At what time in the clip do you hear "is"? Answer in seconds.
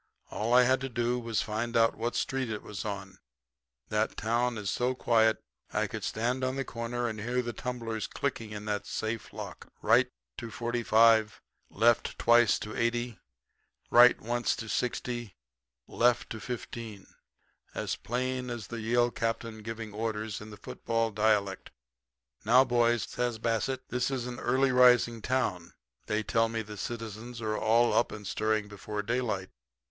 4.57-4.71, 24.09-24.25